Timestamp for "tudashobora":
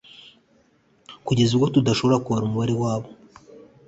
1.75-2.21